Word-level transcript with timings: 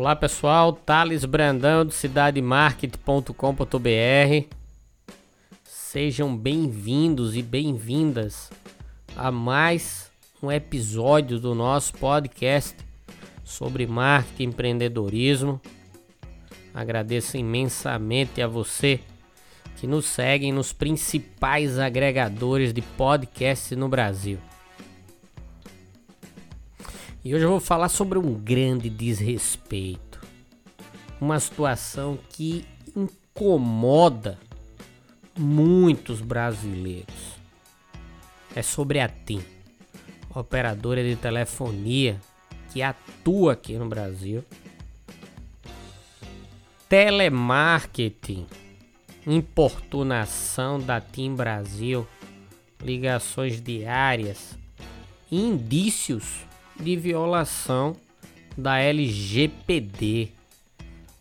Olá 0.00 0.16
pessoal, 0.16 0.72
Thales 0.72 1.26
Brandão 1.26 1.84
do 1.84 1.92
cidademarket.com.br. 1.92 4.46
Sejam 5.62 6.34
bem-vindos 6.34 7.36
e 7.36 7.42
bem-vindas 7.42 8.50
a 9.14 9.30
mais 9.30 10.10
um 10.42 10.50
episódio 10.50 11.38
do 11.38 11.54
nosso 11.54 11.92
podcast 11.98 12.74
sobre 13.44 13.86
marketing 13.86 14.42
e 14.42 14.46
empreendedorismo. 14.46 15.60
Agradeço 16.72 17.36
imensamente 17.36 18.40
a 18.40 18.46
você 18.46 19.00
que 19.76 19.86
nos 19.86 20.06
segue 20.06 20.50
nos 20.50 20.72
principais 20.72 21.78
agregadores 21.78 22.72
de 22.72 22.80
podcasts 22.80 23.76
no 23.76 23.86
Brasil. 23.86 24.38
E 27.22 27.34
hoje 27.34 27.44
eu 27.44 27.50
vou 27.50 27.60
falar 27.60 27.90
sobre 27.90 28.18
um 28.18 28.32
grande 28.32 28.88
desrespeito. 28.88 30.18
Uma 31.20 31.38
situação 31.38 32.18
que 32.30 32.64
incomoda 32.96 34.38
muitos 35.38 36.22
brasileiros. 36.22 37.38
É 38.56 38.62
sobre 38.62 39.00
a 39.00 39.08
TIM, 39.08 39.42
operadora 40.34 41.04
de 41.04 41.14
telefonia 41.14 42.18
que 42.72 42.80
atua 42.80 43.52
aqui 43.52 43.74
no 43.74 43.86
Brasil. 43.86 44.42
Telemarketing, 46.88 48.46
importunação 49.26 50.80
da 50.80 51.02
TIM 51.02 51.34
Brasil, 51.34 52.08
ligações 52.82 53.60
diárias, 53.60 54.58
indícios 55.30 56.48
de 56.80 56.96
violação 56.96 57.94
da 58.56 58.78
LGPD, 58.78 60.30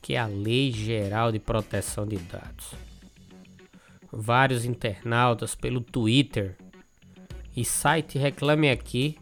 que 0.02 0.16
é 0.16 0.20
a 0.20 0.26
Lei 0.26 0.72
Geral 0.72 1.32
de 1.32 1.40
Proteção 1.40 2.08
de 2.08 2.18
Dados. 2.18 2.74
Vários 4.12 4.66
internautas 4.66 5.54
pelo 5.56 5.82
Twitter 5.82 6.56
e 7.56 7.64
site 7.64 8.18
Reclame 8.18 8.70
Aqui 8.70 9.18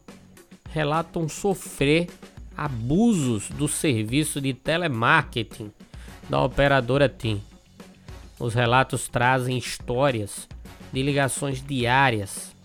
relatam 0.71 1.27
sofrer 1.27 2.07
abusos 2.55 3.49
do 3.49 3.67
serviço 3.67 4.39
de 4.39 4.53
telemarketing 4.53 5.71
da 6.29 6.41
operadora 6.41 7.09
TIM. 7.09 7.41
Os 8.39 8.53
relatos 8.53 9.07
trazem 9.07 9.57
histórias 9.57 10.47
de 10.93 11.01
ligações 11.01 11.61
diárias 11.65 12.55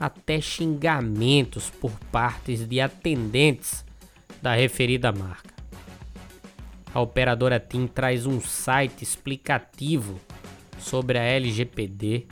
até 0.00 0.40
xingamentos 0.40 1.68
por 1.68 1.92
partes 2.10 2.66
de 2.66 2.80
atendentes 2.80 3.84
da 4.40 4.54
referida 4.54 5.12
marca. 5.12 5.54
A 6.92 7.00
operadora 7.00 7.60
TIM 7.60 7.86
traz 7.86 8.24
um 8.24 8.40
site 8.40 9.04
explicativo 9.04 10.18
sobre 10.78 11.18
a 11.18 11.22
LGPD 11.22 12.26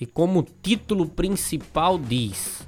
e, 0.00 0.06
como 0.06 0.46
título 0.62 1.06
principal, 1.06 1.98
diz: 1.98 2.66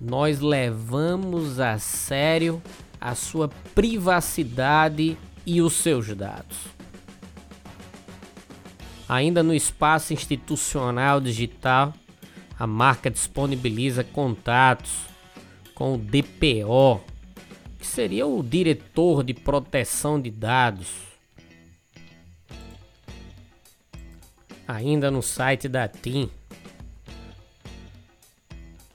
Nós 0.00 0.40
levamos 0.40 1.58
a 1.58 1.78
sério 1.78 2.62
a 3.00 3.14
sua 3.14 3.48
privacidade 3.74 5.16
e 5.44 5.60
os 5.60 5.74
seus 5.74 6.14
dados. 6.14 6.56
Ainda 9.08 9.42
no 9.42 9.52
espaço 9.52 10.14
institucional 10.14 11.20
digital, 11.20 11.92
a 12.58 12.66
marca 12.66 13.10
disponibiliza 13.10 14.04
contatos 14.04 15.06
com 15.74 15.94
o 15.94 15.98
DPO, 15.98 17.00
que 17.78 17.86
seria 17.86 18.26
o 18.26 18.42
diretor 18.42 19.24
de 19.24 19.34
proteção 19.34 20.20
de 20.20 20.30
dados. 20.30 20.88
Ainda 24.66 25.10
no 25.10 25.20
site 25.20 25.68
da 25.68 25.88
TIM, 25.88 26.30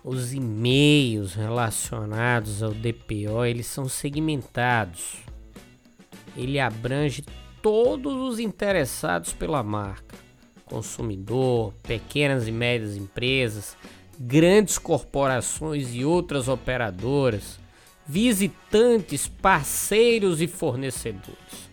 os 0.03 0.33
e-mails 0.33 1.33
relacionados 1.33 2.63
ao 2.63 2.73
DPO 2.73 3.45
eles 3.45 3.67
são 3.67 3.87
segmentados. 3.89 5.17
Ele 6.35 6.59
abrange 6.59 7.25
todos 7.61 8.13
os 8.13 8.39
interessados 8.39 9.33
pela 9.33 9.61
marca 9.61 10.28
consumidor, 10.69 11.73
pequenas 11.83 12.47
e 12.47 12.51
médias 12.51 12.95
empresas, 12.95 13.75
grandes 14.17 14.77
corporações 14.77 15.93
e 15.93 16.05
outras 16.05 16.47
operadoras, 16.47 17.59
visitantes, 18.07 19.27
parceiros 19.27 20.41
e 20.41 20.47
fornecedores. 20.47 21.69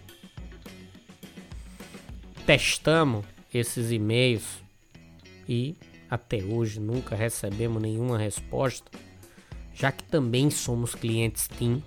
Testamos 2.47 3.25
esses 3.53 3.91
e-mails 3.91 4.63
e 5.49 5.77
até 6.09 6.43
hoje 6.43 6.81
nunca 6.81 7.17
recebemos 7.17 7.83
nenhuma 7.83 8.19
resposta, 8.19 8.91
já 9.75 9.91
que 9.91 10.05
também 10.05 10.51
somos 10.51 10.95
clientes 10.95 11.49
TIM 11.49 11.83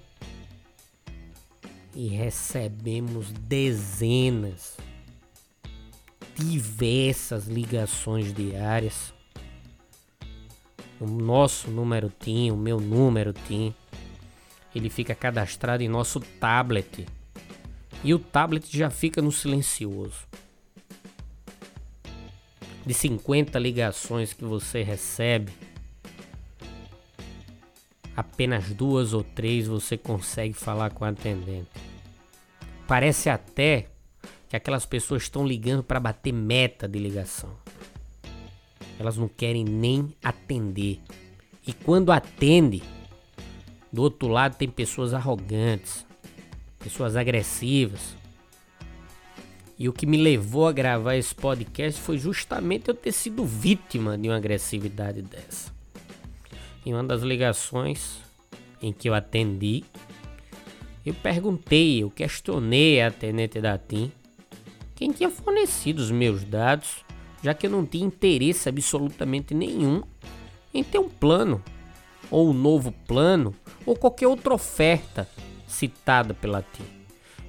e 1.96 2.10
recebemos 2.10 3.32
dezenas 3.32 4.78
diversas 6.40 7.48
ligações 7.48 8.34
diárias. 8.34 9.14
O 11.00 11.06
nosso 11.06 11.70
número 11.70 12.12
TIM, 12.18 12.52
o 12.52 12.58
meu 12.58 12.80
número 12.80 13.34
TIM, 13.34 13.74
ele 14.74 14.90
fica 14.90 15.14
cadastrado 15.14 15.84
em 15.84 15.90
nosso 15.90 16.20
tablet. 16.40 17.06
E 18.04 18.14
o 18.14 18.20
tablet 18.20 18.66
já 18.76 18.90
fica 18.90 19.22
no 19.22 19.32
silencioso. 19.32 20.28
De 22.86 22.94
50 22.94 23.60
ligações 23.60 24.32
que 24.34 24.46
você 24.46 24.82
recebe, 24.82 25.52
apenas 28.16 28.70
duas 28.70 29.14
ou 29.14 29.24
três 29.24 29.68
você 29.68 29.98
consegue 29.98 30.54
falar 30.54 30.92
com 30.92 31.04
a 31.04 31.10
atendente. 31.10 31.70
Parece 32.88 33.30
até 33.30 33.90
que 34.50 34.56
aquelas 34.56 34.84
pessoas 34.84 35.24
estão 35.24 35.46
ligando 35.46 35.84
para 35.84 36.00
bater 36.00 36.34
meta 36.34 36.88
de 36.88 36.98
ligação. 36.98 37.56
Elas 38.98 39.16
não 39.16 39.28
querem 39.28 39.64
nem 39.64 40.14
atender. 40.24 41.00
E 41.66 41.72
quando 41.72 42.12
atende, 42.12 42.82
do 43.94 44.02
outro 44.02 44.28
lado 44.28 44.58
tem 44.58 44.68
pessoas 44.68 45.14
arrogantes, 45.14 46.04
pessoas 46.80 47.16
agressivas. 47.16 48.18
E 49.78 49.88
o 49.88 49.94
que 49.94 50.08
me 50.08 50.18
levou 50.18 50.68
a 50.68 50.74
gravar 50.74 51.16
esse 51.16 51.34
podcast 51.34 52.02
foi 52.02 52.18
justamente 52.18 52.90
eu 52.90 52.96
ter 52.96 53.12
sido 53.12 53.46
vítima 53.46 54.18
de 54.18 54.28
uma 54.28 54.38
agressividade 54.38 55.22
dessa. 55.22 55.72
Em 56.84 56.94
uma 56.94 57.04
das 57.04 57.22
ligações 57.22 58.18
em 58.82 58.92
que 58.92 59.08
eu 59.08 59.14
atendi, 59.14 59.86
eu 61.06 61.14
perguntei, 61.14 62.02
eu 62.02 62.10
questionei 62.10 63.00
a 63.00 63.08
atendente 63.08 63.62
da 63.62 63.78
TIM 63.78 64.12
quem 65.00 65.14
tinha 65.14 65.30
fornecido 65.30 66.00
os 66.00 66.12
meus 66.12 66.44
dados, 66.44 67.06
já 67.42 67.54
que 67.54 67.68
eu 67.68 67.72
não 67.72 67.86
tinha 67.86 68.06
interesse 68.06 68.68
absolutamente 68.68 69.54
nenhum 69.54 70.04
em 70.74 70.84
ter 70.84 71.00
um 71.00 71.08
plano, 71.08 71.64
ou 72.30 72.50
um 72.50 72.54
novo 72.54 72.92
plano, 73.08 73.56
ou 73.86 73.96
qualquer 73.96 74.28
outra 74.28 74.54
oferta 74.54 75.26
citada 75.66 76.34
pela 76.34 76.62
TIM. 76.62 76.84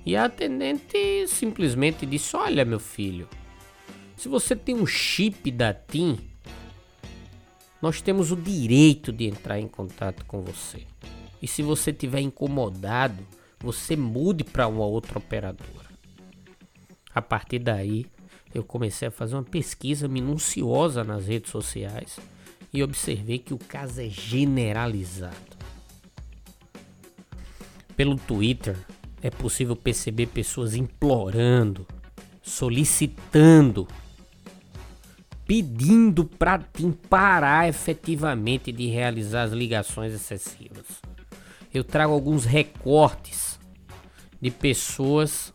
E 0.07 0.15
a 0.15 0.27
atendente 0.27 1.27
simplesmente 1.27 2.07
disse: 2.07 2.37
Olha, 2.37 2.65
meu 2.65 2.79
filho, 2.79 3.29
se 4.17 4.29
você 4.29 4.55
tem 4.55 4.77
um 4.77 4.87
chip 4.87 5.51
da 5.51 5.75
TIM, 5.75 6.21
nós 7.83 8.01
temos 8.01 8.31
o 8.31 8.37
direito 8.37 9.13
de 9.13 9.27
entrar 9.27 9.59
em 9.59 9.67
contato 9.67 10.25
com 10.25 10.41
você. 10.41 10.87
E 11.43 11.49
se 11.49 11.63
você 11.63 11.91
estiver 11.91 12.21
incomodado, 12.21 13.27
você 13.59 13.97
mude 13.97 14.45
para 14.45 14.69
uma 14.69 14.85
outra 14.85 15.19
operadora. 15.19 15.90
A 17.15 17.21
partir 17.21 17.59
daí, 17.59 18.07
eu 18.55 18.63
comecei 18.63 19.09
a 19.09 19.11
fazer 19.11 19.35
uma 19.35 19.43
pesquisa 19.43 20.09
minuciosa 20.09 21.05
nas 21.05 21.27
redes 21.27 21.51
sociais 21.51 22.19
e 22.73 22.83
observei 22.83 23.39
que 23.39 23.55
o 23.55 23.59
caso 23.59 24.01
é 24.01 24.09
generalizado. 24.09 25.37
Pelo 27.97 28.17
Twitter, 28.17 28.77
é 29.23 29.31
possível 29.31 29.77
perceber 29.77 30.27
pessoas 30.27 30.75
implorando, 30.75 31.87
solicitando, 32.43 33.87
pedindo 35.47 36.25
para 36.25 36.59
TIM 36.59 36.93
parar 36.93 37.69
efetivamente 37.69 38.73
de 38.73 38.89
realizar 38.89 39.43
as 39.43 39.53
ligações 39.53 40.15
excessivas. 40.15 40.87
Eu 41.75 41.85
trago 41.85 42.13
alguns 42.13 42.45
recortes 42.45 43.59
de 44.41 44.51
pessoas 44.51 45.53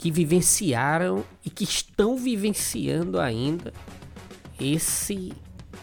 que 0.00 0.10
vivenciaram 0.10 1.22
e 1.44 1.50
que 1.50 1.62
estão 1.62 2.16
vivenciando 2.16 3.20
ainda 3.20 3.70
esse 4.58 5.30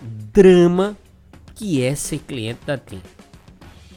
drama 0.02 0.98
que 1.54 1.84
é 1.84 1.94
ser 1.94 2.18
cliente 2.20 2.66
da 2.66 2.80
TIM. 2.80 3.00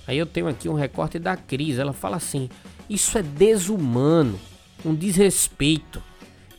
Aí 0.06 0.19
eu 0.19 0.26
tenho 0.26 0.46
aqui 0.46 0.69
um 0.69 0.75
recorte 0.75 1.19
da 1.19 1.38
Cris, 1.38 1.78
ela 1.78 1.94
fala 1.94 2.17
assim: 2.17 2.50
"Isso 2.88 3.17
é 3.17 3.22
desumano, 3.22 4.38
um 4.84 4.94
desrespeito. 4.94 6.02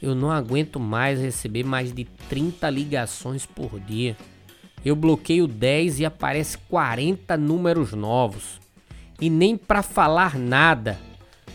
Eu 0.02 0.16
não 0.16 0.32
aguento 0.32 0.80
mais 0.80 1.20
receber 1.20 1.64
mais 1.64 1.94
de 1.94 2.06
30 2.30 2.68
ligações 2.68 3.46
por 3.46 3.80
dia. 3.80 4.18
Eu 4.84 4.96
bloqueio 4.96 5.48
10 5.48 6.00
e 6.00 6.06
aparece 6.06 6.58
40 6.68 7.38
números 7.38 7.94
novos. 7.94 8.60
E 9.20 9.30
nem 9.30 9.56
para 9.56 9.84
falar 9.84 10.36
nada 10.36 10.98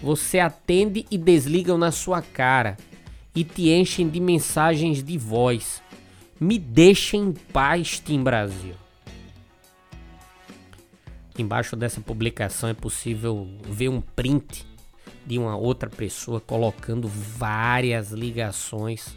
você 0.03 0.39
atende 0.39 1.07
e 1.11 1.17
desligam 1.19 1.79
na 1.79 1.91
sua 1.91 2.23
cara 2.23 2.77
e 3.35 3.45
te 3.45 3.71
enchem 3.71 4.09
de 4.09 4.21
mensagens 4.21 5.03
de 5.03 5.19
voz. 5.19 5.83
Me 6.41 6.59
deixem 6.59 7.25
em 7.25 7.33
paz, 7.33 8.01
Tim 8.01 8.23
Brasil. 8.23 8.75
Embaixo 11.39 11.77
dessa 11.77 12.01
publicação 12.01 12.69
é 12.69 12.75
possível 12.75 13.47
ver 13.69 13.91
um 13.91 14.01
print 14.01 14.67
de 15.27 15.39
uma 15.39 15.57
outra 15.57 15.91
pessoa 15.91 16.41
colocando 16.41 17.09
várias 17.09 18.11
ligações 18.11 19.15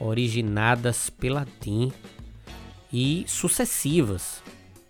originadas 0.00 1.10
pela 1.10 1.46
TIM 1.60 1.92
e 2.92 3.24
sucessivas, 3.28 4.42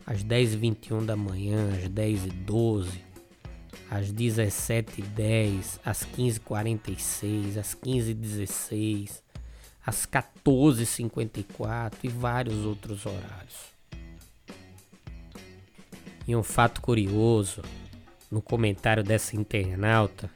às 0.07 0.25
10h21 0.25 1.05
da 1.05 1.17
manhã, 1.17 1.69
às 1.75 1.89
10h12, 1.91 2.89
às 3.91 4.13
17h10, 4.13 5.81
às 5.85 6.05
15h46, 6.05 7.59
às 7.59 7.75
15h16, 7.75 9.21
às 9.85 10.07
14h54 10.07 11.93
e 12.03 12.09
vários 12.09 12.65
outros 12.65 13.05
horários. 13.05 13.73
E 16.27 16.35
um 16.37 16.43
fato 16.43 16.81
curioso 16.81 17.63
no 18.31 18.41
comentário 18.41 19.03
dessa 19.03 19.37
internauta 19.37 20.31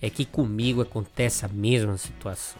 é 0.00 0.08
que 0.08 0.24
comigo 0.24 0.80
acontece 0.80 1.44
a 1.44 1.48
mesma 1.48 1.96
situação. 1.98 2.58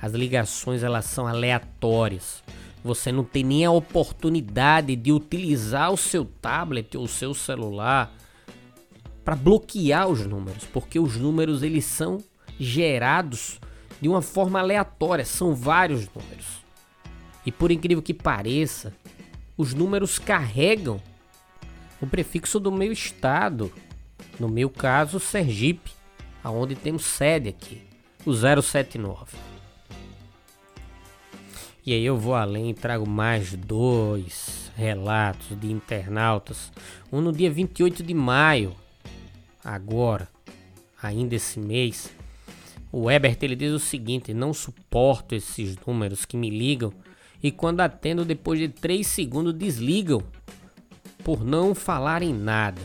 As 0.00 0.12
ligações 0.12 0.82
elas 0.82 1.04
são 1.04 1.28
aleatórias. 1.28 2.42
Você 2.82 3.12
não 3.12 3.22
tem 3.22 3.44
nem 3.44 3.64
a 3.64 3.70
oportunidade 3.70 4.96
de 4.96 5.12
utilizar 5.12 5.92
o 5.92 5.96
seu 5.96 6.24
tablet 6.24 6.96
ou 6.96 7.04
o 7.04 7.08
seu 7.08 7.32
celular 7.34 8.12
para 9.24 9.36
bloquear 9.36 10.08
os 10.08 10.26
números, 10.26 10.64
porque 10.72 10.98
os 10.98 11.16
números 11.16 11.62
eles 11.62 11.84
são 11.84 12.18
gerados 12.58 13.60
de 14.00 14.08
uma 14.08 14.20
forma 14.20 14.58
aleatória, 14.58 15.24
são 15.24 15.54
vários 15.54 16.08
números. 16.12 16.62
E 17.46 17.52
por 17.52 17.70
incrível 17.70 18.02
que 18.02 18.14
pareça, 18.14 18.94
os 19.56 19.74
números 19.74 20.18
carregam 20.18 21.00
o 22.00 22.06
prefixo 22.06 22.58
do 22.58 22.72
meu 22.72 22.90
estado, 22.90 23.72
no 24.40 24.48
meu 24.48 24.68
caso, 24.68 25.20
Sergipe, 25.20 25.92
aonde 26.42 26.74
temos 26.74 27.04
sede 27.04 27.48
aqui, 27.48 27.82
o 28.26 28.32
079. 28.32 29.36
E 31.84 31.92
aí 31.92 32.04
eu 32.04 32.16
vou 32.16 32.34
além 32.34 32.70
e 32.70 32.74
trago 32.74 33.08
mais 33.08 33.54
dois 33.54 34.70
relatos 34.76 35.58
de 35.60 35.70
internautas. 35.70 36.72
Um 37.12 37.20
no 37.20 37.32
dia 37.32 37.50
28 37.50 38.02
de 38.02 38.14
maio, 38.14 38.74
agora, 39.64 40.28
ainda 41.02 41.34
esse 41.34 41.58
mês, 41.58 42.10
o 42.90 43.10
Ebert 43.10 43.38
ele 43.42 43.56
diz 43.56 43.72
o 43.72 43.78
seguinte: 43.78 44.34
não 44.34 44.52
suporto 44.52 45.34
esses 45.34 45.76
números 45.86 46.24
que 46.24 46.36
me 46.36 46.50
ligam 46.50 46.92
e 47.42 47.50
quando 47.50 47.80
atendo 47.80 48.24
depois 48.24 48.58
de 48.58 48.68
3 48.68 49.06
segundos 49.06 49.54
desligam 49.54 50.22
por 51.24 51.44
não 51.44 51.74
falarem 51.74 52.34
nada. 52.34 52.80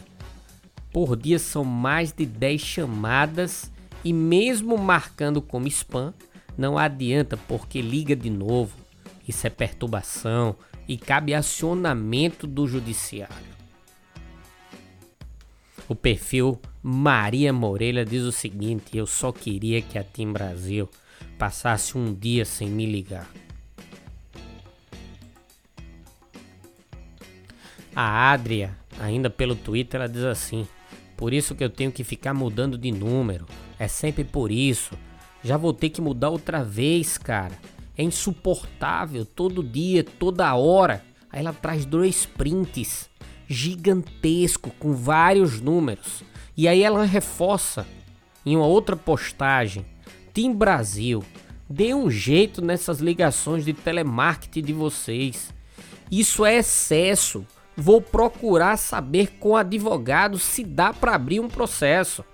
Por 0.91 1.15
dia 1.15 1.37
são 1.37 1.63
mais 1.63 2.11
de 2.11 2.25
10 2.25 2.61
chamadas 2.61 3.71
e 4.03 4.13
mesmo 4.13 4.77
marcando 4.77 5.41
como 5.41 5.67
spam, 5.67 6.13
não 6.57 6.77
adianta 6.77 7.35
porque 7.35 7.81
liga 7.81 8.15
de 8.15 8.29
novo. 8.29 8.75
Isso 9.27 9.45
é 9.45 9.49
perturbação 9.49 10.55
e 10.87 10.97
cabe 10.97 11.33
acionamento 11.33 12.47
do 12.47 12.65
judiciário. 12.65 13.56
O 15.89 15.95
perfil 15.95 16.59
Maria 16.83 17.53
Moreira 17.53 18.03
diz 18.03 18.23
o 18.23 18.31
seguinte: 18.31 18.97
Eu 18.97 19.07
só 19.07 19.31
queria 19.31 19.81
que 19.81 19.97
a 19.97 20.03
Tim 20.03 20.33
Brasil 20.33 20.89
passasse 21.37 21.97
um 21.97 22.13
dia 22.13 22.43
sem 22.43 22.67
me 22.67 22.85
ligar. 22.85 23.29
A 27.95 28.31
Adria, 28.31 28.77
ainda 28.99 29.29
pelo 29.29 29.55
Twitter, 29.55 30.01
ela 30.01 30.09
diz 30.09 30.23
assim: 30.23 30.67
Por 31.15 31.33
isso 31.33 31.55
que 31.55 31.63
eu 31.63 31.69
tenho 31.69 31.91
que 31.91 32.03
ficar 32.03 32.33
mudando 32.33 32.77
de 32.77 32.91
número. 32.91 33.45
É 33.79 33.87
sempre 33.87 34.25
por 34.25 34.51
isso. 34.51 34.93
Já 35.43 35.55
vou 35.55 35.71
ter 35.71 35.89
que 35.89 36.01
mudar 36.01 36.29
outra 36.29 36.63
vez, 36.63 37.17
cara. 37.17 37.57
É 37.97 38.03
insuportável 38.03 39.25
todo 39.25 39.63
dia, 39.63 40.03
toda 40.03 40.53
hora. 40.53 41.03
Aí 41.31 41.39
ela 41.39 41.53
traz 41.53 41.85
dois 41.85 42.25
prints 42.25 43.09
gigantesco 43.47 44.71
com 44.79 44.93
vários 44.93 45.61
números. 45.61 46.23
E 46.55 46.67
aí 46.67 46.83
ela 46.83 47.03
reforça 47.05 47.87
em 48.45 48.55
uma 48.55 48.65
outra 48.65 48.95
postagem: 48.95 49.85
Team 50.33 50.53
Brasil, 50.53 51.23
dê 51.69 51.93
um 51.93 52.09
jeito 52.09 52.61
nessas 52.61 52.99
ligações 52.99 53.65
de 53.65 53.73
telemarketing 53.73 54.61
de 54.61 54.73
vocês. 54.73 55.53
Isso 56.11 56.45
é 56.45 56.57
excesso. 56.57 57.45
Vou 57.75 58.01
procurar 58.01 58.77
saber 58.77 59.33
com 59.39 59.55
advogado 59.55 60.39
se 60.39 60.63
dá 60.63 60.91
para 60.91 61.13
abrir 61.13 61.39
um 61.39 61.47
processo. 61.47 62.25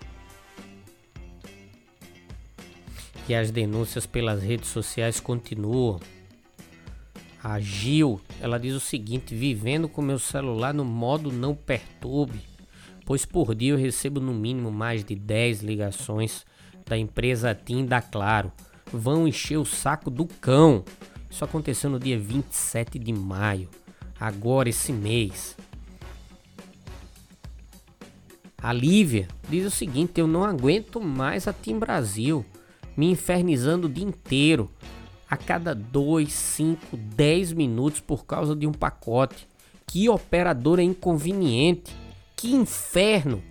E 3.27 3.35
as 3.35 3.51
denúncias 3.51 4.05
pelas 4.05 4.41
redes 4.41 4.69
sociais 4.69 5.19
continuam. 5.19 5.99
A 7.43 7.59
Gil, 7.59 8.21
ela 8.39 8.57
diz 8.57 8.73
o 8.73 8.79
seguinte: 8.79 9.35
vivendo 9.35 9.89
com 9.89 10.01
meu 10.01 10.17
celular 10.17 10.73
no 10.73 10.85
modo 10.85 11.29
não 11.29 11.53
perturbe, 11.53 12.39
pois 13.05 13.25
por 13.25 13.53
dia 13.53 13.73
eu 13.73 13.77
recebo 13.77 14.21
no 14.21 14.33
mínimo 14.33 14.71
mais 14.71 15.03
de 15.03 15.13
10 15.13 15.61
ligações 15.61 16.45
da 16.85 16.97
empresa 16.97 17.53
TIM 17.53 17.85
da 17.85 18.01
Claro. 18.01 18.49
Vão 18.93 19.27
encher 19.27 19.57
o 19.57 19.65
saco 19.65 20.09
do 20.09 20.25
cão. 20.25 20.85
Isso 21.29 21.43
aconteceu 21.43 21.89
no 21.89 21.99
dia 21.99 22.17
27 22.17 22.97
de 22.97 23.11
maio, 23.11 23.67
agora 24.17 24.69
esse 24.69 24.93
mês. 24.93 25.57
A 28.57 28.71
Lívia 28.71 29.27
diz 29.49 29.65
o 29.65 29.71
seguinte: 29.71 30.17
eu 30.21 30.27
não 30.27 30.45
aguento 30.45 31.01
mais 31.01 31.45
a 31.45 31.51
TIM 31.51 31.77
Brasil 31.77 32.45
me 32.95 33.11
infernizando 33.11 33.87
o 33.87 33.89
dia 33.89 34.05
inteiro 34.05 34.71
a 35.33 35.37
cada 35.37 35.73
2, 35.73 36.31
5, 36.31 36.95
10 36.95 37.53
minutos 37.53 37.99
por 37.99 38.23
causa 38.23 38.55
de 38.55 38.67
um 38.67 38.71
pacote. 38.71 39.47
Que 39.87 40.07
operador 40.07 40.79
é 40.79 40.83
inconveniente. 40.83 41.95
Que 42.35 42.53
inferno. 42.53 43.41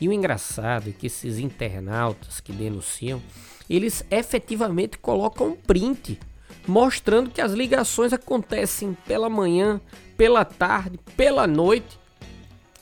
E 0.00 0.08
o 0.08 0.12
engraçado 0.12 0.90
é 0.90 0.92
que 0.92 1.06
esses 1.06 1.38
internautas 1.38 2.40
que 2.40 2.52
denunciam, 2.52 3.22
eles 3.70 4.04
efetivamente 4.10 4.98
colocam 4.98 5.48
um 5.48 5.56
print 5.56 6.18
mostrando 6.66 7.30
que 7.30 7.40
as 7.40 7.52
ligações 7.52 8.12
acontecem 8.12 8.96
pela 9.06 9.30
manhã, 9.30 9.80
pela 10.16 10.44
tarde, 10.44 10.98
pela 11.16 11.46
noite 11.46 11.98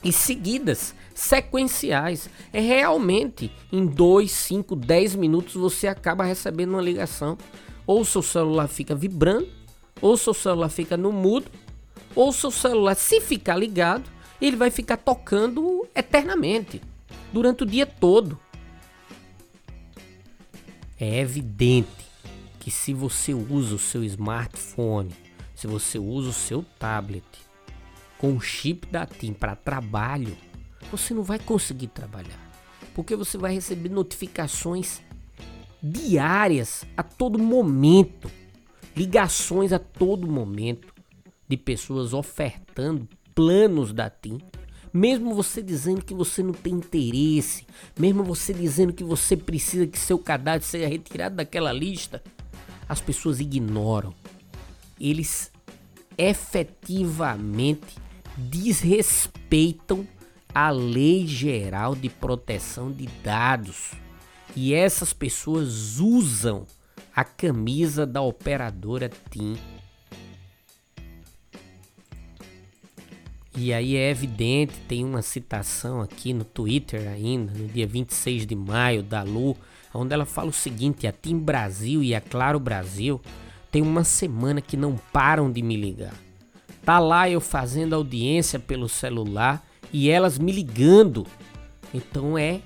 e 0.03 0.13
seguidas, 0.13 0.95
sequenciais. 1.15 2.29
É 2.53 2.61
realmente 2.61 3.53
em 3.71 3.87
2, 3.87 4.31
5, 4.31 4.75
10 4.75 5.15
minutos 5.15 5.55
você 5.55 5.87
acaba 5.87 6.25
recebendo 6.25 6.71
uma 6.71 6.83
ligação 6.83 7.39
ou 7.87 8.05
seu 8.05 8.23
celular 8.23 8.69
fica 8.69 8.95
vibrando, 8.95 9.49
ou 10.01 10.17
seu 10.17 10.35
celular 10.35 10.69
fica 10.69 10.97
no 10.97 11.13
mudo, 11.13 11.51
ou 12.15 12.33
seu 12.33 12.51
celular, 12.51 12.95
se 12.95 13.21
ficar 13.21 13.57
ligado, 13.57 14.11
ele 14.41 14.57
vai 14.57 14.71
ficar 14.71 14.97
tocando 14.97 15.87
eternamente, 15.95 16.83
durante 17.33 17.63
o 17.63 17.67
dia 17.67 17.87
todo. 17.87 18.39
É 20.99 21.21
evidente 21.21 22.07
que 22.59 22.71
se 22.71 22.93
você 22.93 23.35
usa 23.35 23.75
o 23.75 23.79
seu 23.79 24.03
smartphone, 24.03 25.15
se 25.55 25.67
você 25.67 25.99
usa 25.99 26.31
o 26.31 26.33
seu 26.33 26.65
tablet 26.79 27.25
com 28.19 28.35
o 28.35 28.41
chip 28.41 28.87
da 28.87 29.07
TIM 29.07 29.33
para 29.33 29.55
trabalho, 29.55 30.37
você 30.91 31.13
não 31.13 31.23
vai 31.23 31.39
conseguir 31.39 31.89
trabalhar. 31.89 32.41
Porque 32.95 33.15
você 33.15 33.37
vai 33.37 33.53
receber 33.53 33.91
notificações 33.91 35.03
diárias 35.83 36.85
a 36.97 37.03
todo 37.03 37.39
momento, 37.39 38.31
ligações 38.97 39.73
a 39.73 39.79
todo 39.79 40.27
momento 40.27 40.93
de 41.49 41.57
pessoas 41.57 42.13
ofertando 42.13 43.09
planos 43.35 43.93
da 43.93 44.11
TIM. 44.11 44.39
Mesmo 44.93 45.35
você 45.35 45.63
dizendo 45.63 46.03
que 46.03 46.15
você 46.15 46.43
não 46.43 46.53
tem 46.53 46.75
interesse, 46.75 47.67
mesmo 47.99 48.25
você 48.25 48.55
dizendo 48.55 48.93
que 48.93 49.05
você 49.05 49.37
precisa 49.37 49.87
que 49.87 49.99
seu 49.99 50.19
cadastro 50.19 50.71
seja 50.71 50.89
retirado 50.89 51.37
daquela 51.37 51.73
lista, 51.73 52.23
as 52.89 53.01
pessoas 53.01 53.39
ignoram. 53.39 54.15
Eles 54.99 55.53
efetivamente 56.17 57.97
desrespeitam 58.37 60.07
a 60.55 60.71
Lei 60.71 61.27
Geral 61.27 61.95
de 61.95 62.09
Proteção 62.09 62.91
de 62.91 63.07
Dados. 63.23 63.93
E 64.55 64.73
essas 64.75 65.13
pessoas 65.13 65.99
usam 65.99 66.67
a 67.15 67.25
camisa 67.25 68.07
da 68.07 68.21
operadora 68.21 69.11
TIM. 69.31 69.57
E 73.57 73.73
aí 73.73 73.97
é 73.97 74.11
evidente, 74.11 74.75
tem 74.87 75.03
uma 75.03 75.23
citação 75.23 76.03
aqui 76.03 76.35
no 76.35 76.45
Twitter 76.45 77.09
ainda, 77.09 77.53
no 77.55 77.67
dia 77.67 77.87
26 77.87 78.47
de 78.47 78.55
maio, 78.55 79.03
da 79.03 79.23
Lu, 79.23 79.57
onde 79.95 80.13
ela 80.13 80.27
fala 80.27 80.51
o 80.51 80.53
seguinte: 80.53 81.07
a 81.07 81.13
TIM 81.13 81.39
Brasil 81.39 82.03
e 82.03 82.15
a 82.15 82.21
Claro 82.21 82.61
Brasil 82.61 83.19
tem 83.73 83.81
uma 83.81 84.05
semana 84.05 84.61
que 84.61 84.77
não 84.77 84.97
param 85.11 85.51
de 85.51 85.63
me 85.63 85.75
ligar. 85.75 86.15
Tá 86.85 86.99
lá 86.99 87.31
eu 87.31 87.41
fazendo 87.41 87.95
audiência 87.95 88.59
pelo 88.59 88.89
celular 88.89 89.67
e 89.91 90.11
elas 90.11 90.39
me 90.39 90.53
ligando. 90.53 91.27
Então 91.95 92.37
é 92.37 92.61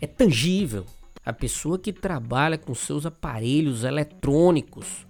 é 0.00 0.06
tangível. 0.06 0.86
A 1.24 1.32
pessoa 1.32 1.78
que 1.78 1.92
trabalha 1.92 2.58
com 2.58 2.74
seus 2.74 3.06
aparelhos 3.06 3.84
eletrônicos, 3.84 5.06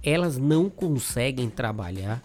elas 0.00 0.38
não 0.38 0.70
conseguem 0.70 1.50
trabalhar 1.50 2.22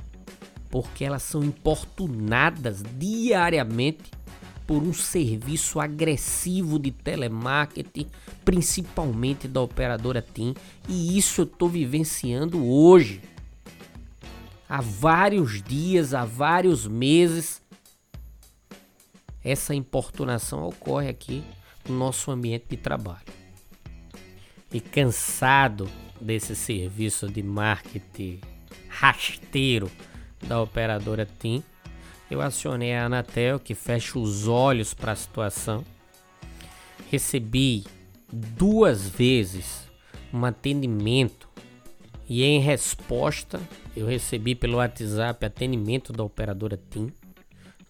porque 0.70 1.04
elas 1.04 1.24
são 1.24 1.44
importunadas 1.44 2.84
diariamente 2.98 4.12
por 4.68 4.84
um 4.84 4.94
serviço 4.94 5.80
agressivo 5.80 6.78
de 6.78 6.92
telemarketing, 6.92 8.08
principalmente 8.44 9.48
da 9.48 9.62
operadora 9.62 10.22
TIM, 10.22 10.54
e 10.88 11.18
isso 11.18 11.42
eu 11.42 11.46
estou 11.46 11.70
vivenciando 11.70 12.64
hoje. 12.64 13.22
Há 14.70 14.82
vários 14.82 15.64
dias, 15.64 16.14
há 16.14 16.26
vários 16.26 16.88
meses, 16.88 17.62
essa 19.44 19.74
importunação 19.74 20.68
ocorre 20.68 21.08
aqui 21.08 21.44
no 21.88 21.98
nosso 21.98 22.32
ambiente 22.32 22.66
de 22.70 22.78
trabalho. 22.78 23.26
E 24.72 24.80
cansado 24.80 25.90
desse 26.20 26.56
serviço 26.56 27.28
de 27.28 27.44
marketing 27.44 28.40
rasteiro 28.90 29.92
da 30.48 30.62
operadora 30.62 31.28
TIM, 31.40 31.64
eu 32.30 32.42
acionei 32.42 32.94
a 32.94 33.06
Anatel 33.06 33.60
que 33.60 33.76
fecha 33.76 34.18
os 34.18 34.48
olhos 34.48 34.94
para 34.94 35.12
a 35.12 35.16
situação. 35.16 35.84
Recebi 37.12 37.86
duas 38.32 39.08
vezes 39.08 39.88
um 40.34 40.44
atendimento 40.44 41.48
e 42.28 42.44
em 42.44 42.60
resposta 42.60 43.62
eu 43.96 44.08
recebi 44.08 44.56
pelo 44.56 44.78
WhatsApp 44.78 45.46
atendimento 45.46 46.12
da 46.12 46.24
operadora 46.24 46.80
TIM. 46.90 47.14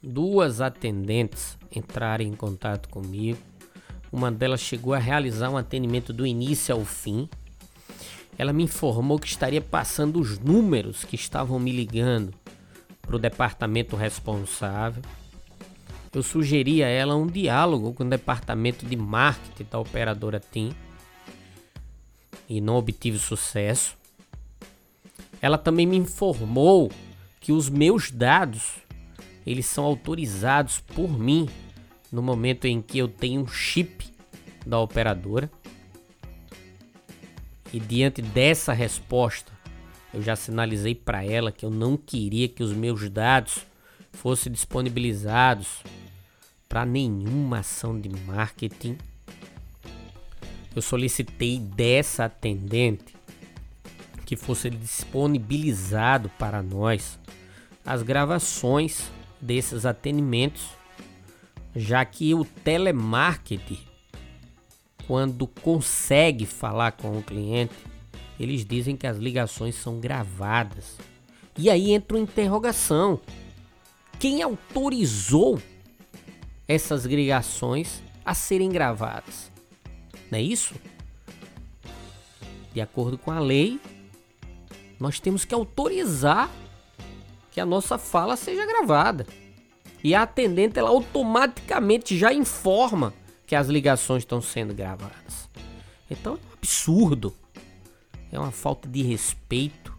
Duas 0.03 0.61
atendentes 0.61 1.57
entraram 1.73 2.25
em 2.25 2.35
contato 2.35 2.89
comigo 2.89 3.39
uma 4.15 4.31
delas 4.31 4.61
chegou 4.61 4.93
a 4.93 4.97
realizar 4.97 5.49
um 5.49 5.57
atendimento 5.57 6.13
do 6.13 6.25
início 6.25 6.73
ao 6.73 6.85
fim. 6.85 7.27
Ela 8.37 8.53
me 8.53 8.63
informou 8.63 9.19
que 9.19 9.27
estaria 9.27 9.61
passando 9.61 10.19
os 10.19 10.39
números 10.39 11.03
que 11.03 11.15
estavam 11.15 11.59
me 11.59 11.71
ligando 11.71 12.33
para 13.01 13.15
o 13.15 13.19
departamento 13.19 13.95
responsável. 13.95 15.03
Eu 16.13 16.23
sugeri 16.23 16.81
a 16.81 16.87
ela 16.87 17.15
um 17.15 17.27
diálogo 17.27 17.93
com 17.93 18.03
o 18.03 18.09
departamento 18.09 18.85
de 18.85 18.95
marketing 18.95 19.67
da 19.69 19.79
operadora 19.79 20.39
TIM 20.39 20.73
e 22.47 22.61
não 22.61 22.75
obtive 22.75 23.19
sucesso. 23.19 23.97
Ela 25.41 25.57
também 25.57 25.85
me 25.85 25.97
informou 25.97 26.89
que 27.41 27.51
os 27.51 27.67
meus 27.67 28.09
dados 28.09 28.77
eles 29.45 29.65
são 29.65 29.83
autorizados 29.83 30.79
por 30.79 31.19
mim 31.19 31.49
no 32.11 32.21
momento 32.21 32.65
em 32.65 32.81
que 32.81 32.97
eu 32.97 33.07
tenho 33.07 33.41
um 33.41 33.47
chip 33.47 34.04
da 34.65 34.79
operadora. 34.79 35.49
E 37.73 37.79
diante 37.79 38.21
dessa 38.21 38.73
resposta, 38.73 39.51
eu 40.13 40.21
já 40.21 40.35
sinalizei 40.35 40.95
para 40.95 41.23
ela 41.23 41.51
que 41.51 41.65
eu 41.65 41.69
não 41.69 41.97
queria 41.97 42.47
que 42.47 42.63
os 42.63 42.73
meus 42.73 43.09
dados 43.09 43.65
fossem 44.13 44.51
disponibilizados 44.51 45.83
para 46.69 46.85
nenhuma 46.85 47.59
ação 47.59 47.99
de 47.99 48.09
marketing. 48.09 48.97
Eu 50.75 50.81
solicitei 50.81 51.59
dessa 51.59 52.25
atendente 52.25 53.15
que 54.25 54.35
fosse 54.35 54.69
disponibilizado 54.69 56.29
para 56.39 56.63
nós 56.63 57.19
as 57.85 58.01
gravações 58.01 59.11
desses 59.39 59.85
atendimentos 59.85 60.75
já 61.75 62.05
que 62.05 62.33
o 62.33 62.45
telemarketing, 62.45 63.79
quando 65.07 65.47
consegue 65.47 66.45
falar 66.45 66.93
com 66.93 67.17
o 67.17 67.23
cliente, 67.23 67.75
eles 68.39 68.65
dizem 68.65 68.95
que 68.95 69.07
as 69.07 69.17
ligações 69.17 69.75
são 69.75 69.99
gravadas. 69.99 70.97
E 71.57 71.69
aí 71.69 71.91
entra 71.91 72.17
uma 72.17 72.23
interrogação: 72.23 73.19
quem 74.19 74.41
autorizou 74.41 75.61
essas 76.67 77.05
ligações 77.05 78.01
a 78.23 78.33
serem 78.33 78.69
gravadas? 78.69 79.51
Não 80.31 80.39
é 80.39 80.41
isso? 80.41 80.75
De 82.73 82.81
acordo 82.81 83.17
com 83.17 83.31
a 83.31 83.39
lei, 83.39 83.79
nós 84.99 85.19
temos 85.19 85.45
que 85.45 85.53
autorizar 85.53 86.49
que 87.51 87.61
a 87.61 87.65
nossa 87.65 87.97
fala 87.97 88.35
seja 88.35 88.65
gravada 88.65 89.25
e 90.03 90.13
a 90.13 90.23
atendente 90.23 90.77
ela 90.77 90.89
automaticamente 90.89 92.17
já 92.17 92.33
informa 92.33 93.13
que 93.45 93.55
as 93.55 93.67
ligações 93.67 94.23
estão 94.23 94.41
sendo 94.41 94.73
gravadas. 94.73 95.49
Então 96.09 96.33
é 96.33 96.35
um 96.37 96.53
absurdo. 96.53 97.35
É 98.31 98.39
uma 98.39 98.51
falta 98.51 98.87
de 98.87 99.01
respeito 99.01 99.95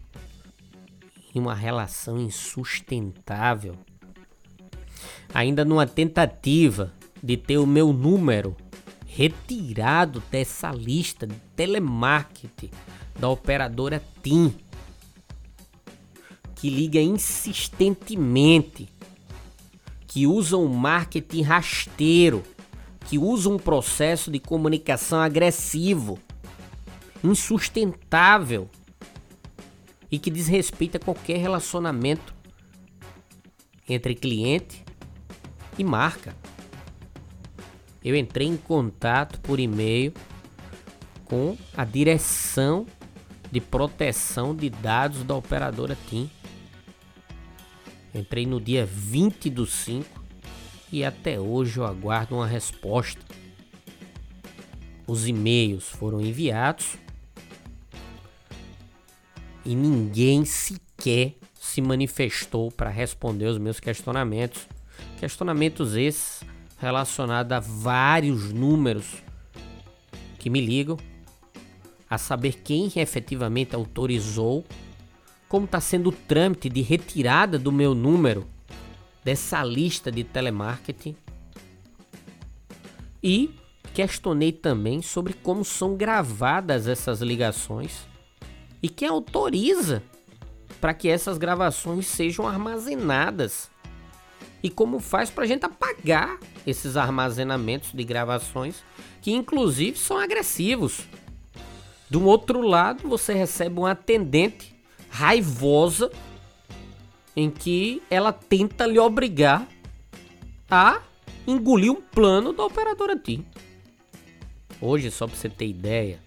e 1.33 1.39
uma 1.39 1.55
relação 1.55 2.19
insustentável. 2.19 3.75
Ainda 5.33 5.65
numa 5.65 5.87
tentativa 5.87 6.93
de 7.21 7.35
ter 7.37 7.57
o 7.57 7.65
meu 7.65 7.91
número 7.91 8.55
retirado 9.05 10.21
dessa 10.29 10.71
lista 10.71 11.25
de 11.25 11.35
telemarketing 11.55 12.69
da 13.19 13.27
operadora 13.29 14.03
TIM, 14.21 14.53
que 16.55 16.69
liga 16.69 16.99
insistentemente 16.99 18.87
que 20.07 20.25
usam 20.25 20.65
marketing 20.67 21.41
rasteiro, 21.41 22.43
que 23.07 23.17
usam 23.17 23.53
um 23.53 23.57
processo 23.57 24.29
de 24.29 24.39
comunicação 24.39 25.19
agressivo, 25.19 26.19
insustentável 27.23 28.69
e 30.11 30.19
que 30.19 30.29
desrespeita 30.29 30.99
qualquer 30.99 31.37
relacionamento 31.37 32.35
entre 33.89 34.13
cliente 34.13 34.83
e 35.77 35.83
marca. 35.83 36.35
Eu 38.03 38.15
entrei 38.15 38.47
em 38.47 38.57
contato 38.57 39.39
por 39.39 39.59
e-mail 39.59 40.13
com 41.25 41.57
a 41.75 41.83
direção 41.83 42.85
de 43.51 43.59
proteção 43.59 44.55
de 44.55 44.69
dados 44.69 45.23
da 45.23 45.35
operadora 45.35 45.97
TIM 46.09 46.29
Entrei 48.17 48.47
no 48.47 48.59
dia 48.59 48.83
20 48.83 49.49
do 49.49 49.65
5 49.67 50.26
e 50.91 51.03
até 51.03 51.39
hoje 51.39 51.79
eu 51.79 51.85
aguardo 51.85 52.35
uma 52.35 52.47
resposta. 52.47 53.21
Os 55.05 55.27
e-mails 55.27 55.85
foram 55.85 56.19
enviados 56.19 56.97
e 59.65 59.75
ninguém 59.75 60.45
sequer 60.45 61.35
se 61.53 61.81
manifestou 61.81 62.71
para 62.71 62.89
responder 62.89 63.45
os 63.45 63.57
meus 63.57 63.79
questionamentos. 63.79 64.67
Questionamentos 65.19 65.95
esses 65.95 66.41
relacionados 66.79 67.51
a 67.51 67.59
vários 67.59 68.51
números 68.51 69.23
que 70.39 70.49
me 70.49 70.61
ligam, 70.61 70.97
a 72.09 72.17
saber 72.17 72.61
quem 72.63 72.91
efetivamente 72.95 73.75
autorizou 73.75 74.65
como 75.49 75.65
está 75.65 75.79
sendo 75.79 76.09
o 76.09 76.11
trâmite 76.11 76.69
de 76.69 76.81
retirada 76.81 77.57
do 77.57 77.71
meu 77.71 77.95
número 77.95 78.47
dessa 79.27 79.61
lista 79.61 80.09
de 80.09 80.23
telemarketing. 80.23 81.13
E 83.21 83.53
questionei 83.93 84.53
também 84.53 85.01
sobre 85.01 85.33
como 85.33 85.65
são 85.65 85.97
gravadas 85.97 86.87
essas 86.87 87.19
ligações 87.19 88.07
e 88.81 88.87
quem 88.87 89.09
autoriza 89.09 90.01
para 90.79 90.93
que 90.93 91.09
essas 91.09 91.37
gravações 91.37 92.07
sejam 92.07 92.47
armazenadas 92.47 93.69
e 94.63 94.69
como 94.69 94.97
faz 94.97 95.29
para 95.29 95.43
a 95.43 95.47
gente 95.47 95.65
apagar 95.65 96.39
esses 96.65 96.95
armazenamentos 96.95 97.91
de 97.91 98.05
gravações 98.05 98.81
que 99.21 99.33
inclusive 99.33 99.97
são 99.97 100.17
agressivos. 100.17 101.01
Do 102.09 102.23
outro 102.23 102.61
lado, 102.61 103.09
você 103.09 103.33
recebe 103.33 103.77
uma 103.77 103.91
atendente 103.91 104.73
raivosa 105.09 106.09
em 107.37 107.51
que 107.51 108.01
ela 108.09 108.33
tenta 108.33 108.87
lhe 108.87 108.97
obrigar 108.97 109.67
a 110.67 111.03
engolir 111.45 111.91
um 111.91 112.01
plano 112.01 112.51
da 112.51 112.65
operadora 112.65 113.15
TIM. 113.15 113.45
Hoje, 114.81 115.11
só 115.11 115.27
para 115.27 115.35
você 115.35 115.47
ter 115.47 115.67
ideia, 115.67 116.19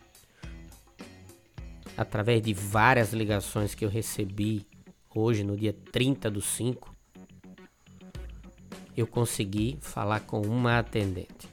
através 1.97 2.41
de 2.41 2.55
várias 2.55 3.13
ligações 3.13 3.75
que 3.75 3.85
eu 3.85 3.89
recebi 3.89 4.65
hoje, 5.13 5.43
no 5.43 5.57
dia 5.57 5.73
30 5.91 6.31
do 6.31 6.41
5, 6.41 6.95
eu 8.97 9.05
consegui 9.05 9.79
falar 9.81 10.21
com 10.21 10.41
uma 10.43 10.79
atendente. 10.79 11.49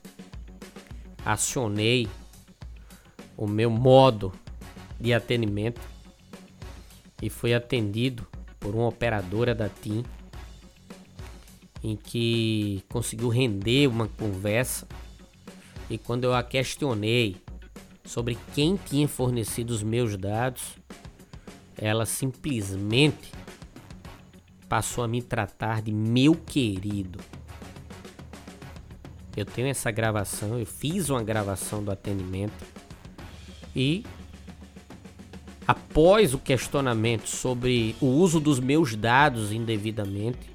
Acionei 1.25 2.07
o 3.35 3.47
meu 3.47 3.71
modo 3.71 4.31
de 4.99 5.15
atendimento 5.15 5.81
e 7.19 7.27
fui 7.27 7.55
atendido 7.55 8.27
por 8.59 8.75
uma 8.75 8.87
operadora 8.87 9.53
da 9.53 9.69
TIM 9.69 10.03
em 11.83 11.95
que 11.95 12.83
conseguiu 12.89 13.29
render 13.29 13.87
uma 13.87 14.07
conversa 14.07 14.87
e 15.89 15.97
quando 15.97 16.25
eu 16.25 16.33
a 16.33 16.43
questionei 16.43 17.37
sobre 18.03 18.37
quem 18.53 18.75
tinha 18.75 19.07
fornecido 19.07 19.71
os 19.71 19.83
meus 19.83 20.17
dados, 20.17 20.75
ela 21.77 22.05
simplesmente 22.05 23.31
passou 24.67 25.03
a 25.03 25.07
me 25.07 25.21
tratar 25.21 25.81
de 25.81 25.91
meu 25.91 26.35
querido. 26.35 27.19
Eu 29.35 29.45
tenho 29.45 29.67
essa 29.67 29.91
gravação, 29.91 30.57
eu 30.57 30.65
fiz 30.65 31.09
uma 31.09 31.23
gravação 31.23 31.83
do 31.83 31.91
atendimento 31.91 32.65
e 33.75 34.03
após 35.97 36.35
o 36.35 36.37
questionamento 36.37 37.27
sobre 37.27 37.95
o 37.99 38.05
uso 38.05 38.39
dos 38.39 38.59
meus 38.59 38.95
dados 38.95 39.51
indevidamente, 39.51 40.47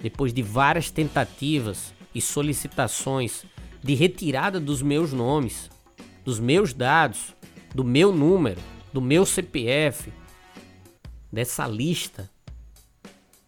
depois 0.00 0.32
de 0.32 0.40
várias 0.40 0.90
tentativas 0.90 1.92
e 2.14 2.20
solicitações 2.22 3.44
de 3.82 3.92
retirada 3.92 4.58
dos 4.58 4.80
meus 4.80 5.12
nomes, 5.12 5.68
dos 6.24 6.40
meus 6.40 6.72
dados, 6.72 7.34
do 7.74 7.84
meu 7.84 8.10
número, 8.10 8.58
do 8.90 9.02
meu 9.02 9.26
CPF, 9.26 10.10
dessa 11.30 11.66
lista 11.66 12.30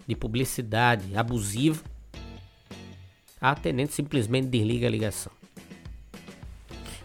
de 0.06 0.14
publicidade 0.14 1.16
abusiva, 1.16 1.82
a 3.40 3.52
atendente 3.52 3.94
simplesmente 3.94 4.48
desliga 4.48 4.86
a 4.86 4.90
ligação. 4.90 5.32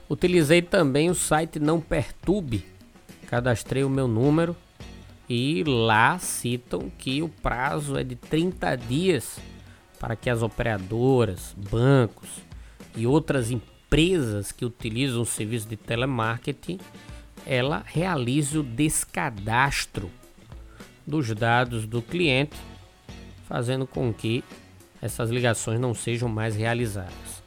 Utilizei 0.10 0.62
também 0.62 1.10
o 1.10 1.16
site 1.16 1.60
Não 1.60 1.80
Perturbe, 1.80 2.71
cadastrei 3.32 3.82
o 3.86 3.90
meu 3.90 4.10
número 4.10 4.54
e 5.30 5.64
lá 5.64 6.20
citam 6.20 6.92
que 6.98 7.22
o 7.22 7.30
prazo 7.30 7.98
é 7.98 8.04
de 8.04 8.18
30 8.18 8.76
dias 8.76 9.40
para 9.98 10.18
que 10.18 10.30
as 10.30 10.42
operadoras, 10.44 11.56
bancos 11.56 12.28
e 12.94 13.08
outras 13.08 13.50
empresas 13.50 14.52
que 14.52 14.66
utilizam 14.66 15.22
o 15.22 15.26
serviço 15.26 15.70
de 15.70 15.78
telemarketing 15.78 16.78
ela 17.46 17.82
realize 17.86 18.58
o 18.58 18.64
descadastro 18.64 20.12
dos 21.08 21.34
dados 21.34 21.88
do 21.88 22.02
cliente, 22.02 22.58
fazendo 23.48 23.88
com 23.88 24.14
que 24.14 24.44
essas 25.02 25.30
ligações 25.30 25.80
não 25.80 25.94
sejam 25.94 26.28
mais 26.28 26.58
realizadas. 26.58 27.42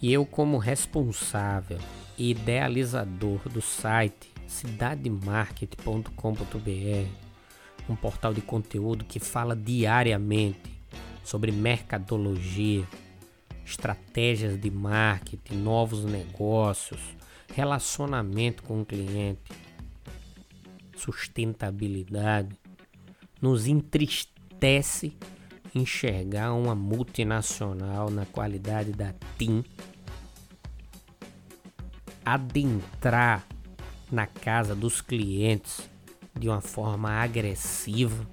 E 0.00 0.10
eu, 0.10 0.24
como 0.24 0.56
responsável 0.56 1.78
idealizador 2.18 3.40
do 3.48 3.60
site 3.60 4.32
cidademarket.com.br, 4.46 7.08
um 7.88 7.96
portal 7.96 8.32
de 8.32 8.40
conteúdo 8.40 9.04
que 9.04 9.18
fala 9.18 9.56
diariamente 9.56 10.72
sobre 11.24 11.50
mercadologia, 11.50 12.86
estratégias 13.64 14.60
de 14.60 14.70
marketing, 14.70 15.56
novos 15.56 16.04
negócios, 16.04 17.00
relacionamento 17.54 18.62
com 18.62 18.82
o 18.82 18.84
cliente, 18.84 19.40
sustentabilidade, 20.96 22.56
nos 23.40 23.66
entristece 23.66 25.12
enxergar 25.74 26.52
uma 26.52 26.74
multinacional 26.74 28.10
na 28.10 28.26
qualidade 28.26 28.92
da 28.92 29.12
TIM 29.36 29.64
adentrar 32.24 33.46
na 34.10 34.26
casa 34.26 34.74
dos 34.74 35.00
clientes 35.00 35.88
de 36.38 36.48
uma 36.48 36.60
forma 36.60 37.10
agressiva, 37.10 38.26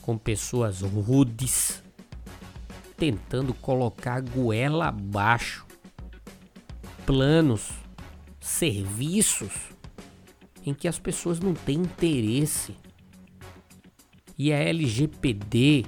com 0.00 0.18
pessoas 0.18 0.80
rudes, 0.80 1.82
tentando 2.96 3.54
colocar 3.54 4.20
goela 4.20 4.88
abaixo 4.88 5.66
planos, 7.06 7.70
serviços 8.40 9.52
em 10.64 10.72
que 10.72 10.86
as 10.86 10.98
pessoas 10.98 11.40
não 11.40 11.54
têm 11.54 11.80
interesse. 11.80 12.74
E 14.38 14.52
a 14.52 14.56
LGPD 14.56 15.84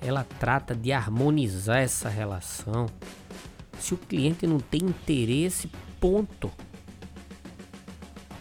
ela 0.00 0.24
trata 0.38 0.74
de 0.74 0.92
harmonizar 0.92 1.78
essa 1.78 2.08
relação 2.08 2.86
se 3.80 3.94
o 3.94 3.96
cliente 3.96 4.46
não 4.46 4.60
tem 4.60 4.82
interesse, 4.82 5.70
ponto. 5.98 6.50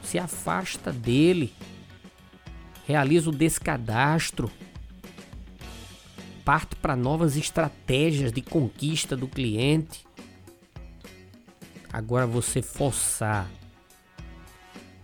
Se 0.04 0.20
afasta 0.20 0.92
dele. 0.92 1.54
Realiza 2.86 3.30
o 3.30 3.36
descadastro. 3.36 4.52
Parte 6.44 6.76
para 6.76 6.96
novas 6.96 7.38
estratégias 7.38 8.32
de 8.32 8.42
conquista 8.42 9.16
do 9.16 9.28
cliente. 9.28 10.06
Agora 11.92 12.28
você 12.28 12.62
forçar 12.62 13.50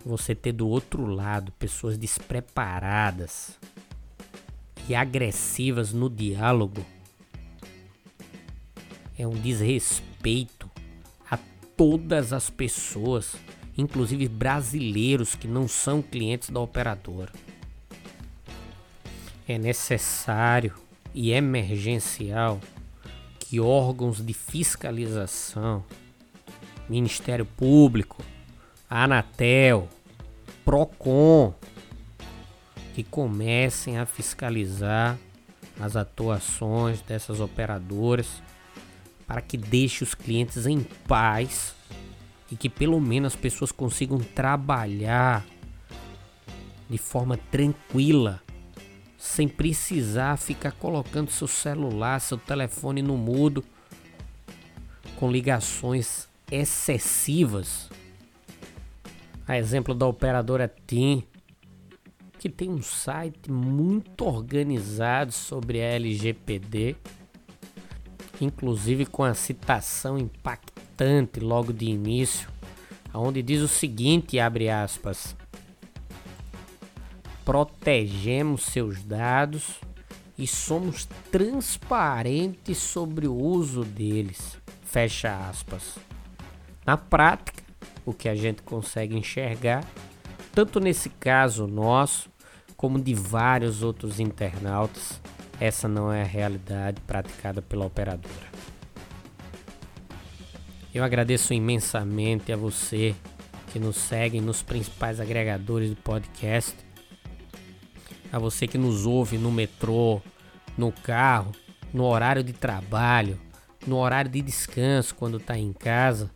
você 0.06 0.36
ter 0.36 0.52
do 0.52 0.68
outro 0.68 1.06
lado 1.06 1.52
pessoas 1.54 1.98
despreparadas 1.98 3.58
e 4.88 4.94
agressivas 4.94 5.92
no 5.92 6.10
diálogo 6.10 6.86
é 9.18 9.26
um 9.26 9.34
desrespeito 9.34 10.70
a 11.30 11.38
todas 11.78 12.34
as 12.34 12.50
pessoas, 12.50 13.36
inclusive 13.78 14.28
brasileiros 14.28 15.36
que 15.36 15.48
não 15.48 15.68
são 15.68 16.02
clientes 16.02 16.50
da 16.50 16.60
operadora. 16.60 17.32
É 19.48 19.58
necessário 19.58 20.74
e 21.14 21.32
emergencial 21.32 22.60
que 23.40 23.60
órgãos 23.60 24.26
de 24.26 24.34
fiscalização, 24.34 25.84
Ministério 26.90 27.46
Público, 27.46 28.24
Anatel, 28.90 29.88
Procon, 30.64 31.54
que 32.94 33.04
comecem 33.04 33.98
a 33.98 34.06
fiscalizar 34.06 35.18
as 35.80 35.96
atuações 35.96 37.02
dessas 37.02 37.40
operadoras 37.40 38.42
para 39.28 39.42
que 39.42 39.58
deixe 39.58 40.04
os 40.04 40.14
clientes 40.14 40.66
em 40.66 40.82
paz 41.08 41.76
e 42.52 42.56
que 42.56 42.70
pelo 42.70 43.00
menos 43.00 43.34
as 43.34 43.40
pessoas 43.40 43.72
consigam 43.72 44.20
trabalhar 44.20 45.46
de 46.90 46.98
forma 46.98 47.38
tranquila, 47.50 48.42
sem 49.18 49.48
precisar 49.48 50.38
ficar 50.38 50.72
colocando 50.74 51.32
seu 51.32 51.48
celular, 51.48 52.20
seu 52.22 52.38
telefone 52.38 53.02
no 53.02 53.18
mudo 53.18 53.64
com 55.16 55.32
ligações 55.32 56.28
excessivas. 56.52 57.90
A 59.48 59.58
exemplo 59.58 59.96
da 59.96 60.06
operadora 60.06 60.72
TIM, 60.88 61.24
que 62.38 62.50
tem 62.50 62.70
um 62.70 62.82
site 62.82 63.52
muito 63.52 64.26
organizado 64.26 65.32
sobre 65.32 65.82
a 65.82 65.86
LGPD 65.86 66.96
inclusive 68.42 69.06
com 69.06 69.24
a 69.24 69.34
citação 69.34 70.18
impactante 70.18 71.40
logo 71.40 71.72
de 71.72 71.86
início, 71.86 72.50
onde 73.14 73.42
diz 73.42 73.62
o 73.62 73.68
seguinte, 73.68 74.40
abre 74.40 74.70
aspas: 74.70 75.36
Protegemos 77.44 78.64
seus 78.64 79.04
dados 79.04 79.80
e 80.38 80.46
somos 80.46 81.08
transparentes 81.32 82.78
sobre 82.78 83.28
o 83.28 83.36
uso 83.36 83.84
deles. 83.84 84.58
Fecha 84.84 85.50
aspas. 85.50 85.98
Na 86.86 86.98
prática, 86.98 87.64
o 88.06 88.14
que 88.14 88.30
a 88.30 88.36
gente 88.36 88.62
consegue 88.62 89.18
enxergar, 89.18 89.84
tanto 90.54 90.80
nesse 90.80 91.10
caso 91.10 91.68
nosso, 91.68 92.30
como 92.78 93.02
de 93.02 93.14
vários 93.14 93.82
outros 93.82 94.20
internautas, 94.20 95.20
essa 95.60 95.88
não 95.88 96.12
é 96.12 96.22
a 96.22 96.26
realidade 96.26 97.00
praticada 97.02 97.62
pela 97.62 97.86
operadora. 97.86 98.46
Eu 100.94 101.04
agradeço 101.04 101.54
imensamente 101.54 102.52
a 102.54 102.58
você 102.58 103.16
que 103.72 103.80
nos 103.80 103.98
segue 103.98 104.40
nos 104.40 104.62
principais 104.62 105.20
agregadores 105.20 105.90
de 105.90 105.96
podcast, 105.96 106.74
a 108.32 108.40
você 108.40 108.68
que 108.68 108.78
nos 108.78 109.06
ouve 109.06 109.38
no 109.38 109.52
metrô, 109.52 110.22
no 110.78 110.92
carro, 110.92 111.52
no 111.94 112.06
horário 112.06 112.44
de 112.44 112.54
trabalho, 112.54 113.40
no 113.86 113.98
horário 113.98 114.32
de 114.32 114.42
descanso 114.42 115.14
quando 115.16 115.38
está 115.38 115.58
em 115.58 115.74
casa. 115.74 116.32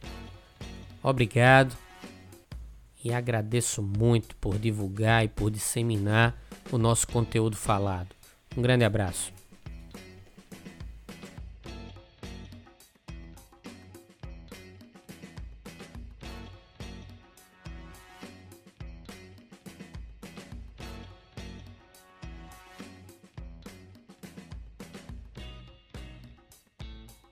Obrigado 1.02 1.76
e 3.04 3.14
agradeço 3.14 3.82
muito 3.82 4.36
por 4.36 4.60
divulgar 4.60 5.24
e 5.24 5.30
por 5.30 5.50
disseminar 5.50 6.38
o 6.72 6.78
nosso 6.78 7.08
conteúdo 7.08 7.56
falado. 7.56 8.19
Um 8.60 8.62
grande 8.62 8.84
abraço. 8.84 9.39